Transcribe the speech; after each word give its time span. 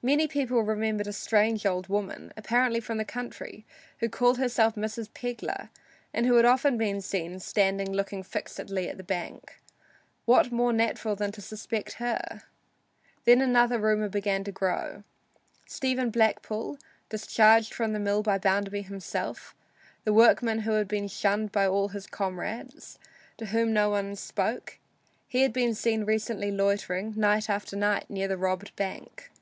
Many 0.00 0.28
people 0.28 0.62
remembered 0.62 1.08
a 1.08 1.12
strange 1.12 1.66
old 1.66 1.88
woman, 1.88 2.32
apparently 2.36 2.78
from 2.78 2.98
the 2.98 3.04
country, 3.04 3.66
who 3.98 4.08
called 4.08 4.38
herself 4.38 4.76
"Mrs. 4.76 5.10
Pegler," 5.12 5.70
and 6.14 6.24
who 6.24 6.34
had 6.36 6.44
often 6.44 6.78
been 6.78 7.00
seen 7.00 7.40
standing 7.40 7.90
looking 7.92 8.22
fixedly 8.22 8.88
at 8.88 8.96
the 8.96 9.02
bank. 9.02 9.60
What 10.24 10.52
more 10.52 10.72
natural 10.72 11.16
than 11.16 11.32
to 11.32 11.40
suspect 11.40 11.94
her? 11.94 12.42
Then 13.24 13.40
another 13.40 13.76
rumor 13.80 14.08
began 14.08 14.44
to 14.44 14.52
grow. 14.52 15.02
Stephen 15.66 16.10
Blackpool, 16.10 16.78
discharged 17.08 17.74
from 17.74 17.92
the 17.92 17.98
mill 17.98 18.22
by 18.22 18.38
Bounderby 18.38 18.82
himself 18.82 19.56
the 20.04 20.14
workman 20.14 20.60
who 20.60 20.74
had 20.74 20.86
been 20.86 21.08
shunned 21.08 21.50
by 21.50 21.66
all 21.66 21.88
his 21.88 22.06
comrades, 22.06 23.00
to 23.36 23.46
whom 23.46 23.72
no 23.72 23.90
one 23.90 24.14
spoke 24.14 24.78
he 25.26 25.42
had 25.42 25.52
been 25.52 25.74
seen 25.74 26.04
recently 26.04 26.52
loitering, 26.52 27.14
night 27.16 27.50
after 27.50 27.74
night, 27.74 28.08
near 28.08 28.28
the 28.28 28.38
robbed 28.38 28.76
bank. 28.76 29.32